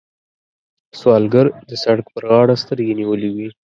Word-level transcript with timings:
سوالګر 0.99 1.47
د 1.69 1.71
سړک 1.83 2.05
پر 2.13 2.23
غاړه 2.29 2.55
سترګې 2.63 2.93
نیولې 2.99 3.29
وي 3.35 3.47